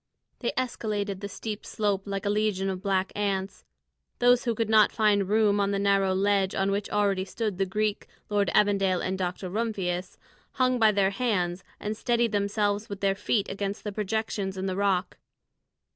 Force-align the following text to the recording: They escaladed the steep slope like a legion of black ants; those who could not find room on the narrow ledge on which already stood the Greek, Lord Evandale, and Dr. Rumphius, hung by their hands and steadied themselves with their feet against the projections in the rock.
They 0.39 0.51
escaladed 0.57 1.19
the 1.19 1.29
steep 1.29 1.63
slope 1.63 2.07
like 2.07 2.25
a 2.25 2.29
legion 2.31 2.71
of 2.71 2.81
black 2.81 3.11
ants; 3.15 3.65
those 4.17 4.45
who 4.45 4.55
could 4.55 4.67
not 4.67 4.91
find 4.91 5.29
room 5.29 5.59
on 5.59 5.69
the 5.69 5.77
narrow 5.77 6.15
ledge 6.15 6.55
on 6.55 6.71
which 6.71 6.89
already 6.89 7.23
stood 7.23 7.59
the 7.59 7.67
Greek, 7.67 8.07
Lord 8.27 8.49
Evandale, 8.55 9.05
and 9.05 9.15
Dr. 9.15 9.47
Rumphius, 9.47 10.17
hung 10.53 10.79
by 10.79 10.91
their 10.91 11.11
hands 11.11 11.63
and 11.79 11.95
steadied 11.95 12.31
themselves 12.31 12.89
with 12.89 13.01
their 13.01 13.13
feet 13.13 13.47
against 13.47 13.83
the 13.83 13.91
projections 13.91 14.57
in 14.57 14.65
the 14.65 14.75
rock. 14.75 15.17